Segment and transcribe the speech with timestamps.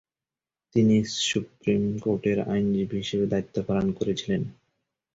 [0.75, 0.95] তিনি
[1.23, 4.41] সুপ্রিম কোর্টের আইনজীবী হিসাবে দায়িত্ব পালন করেছিলেন।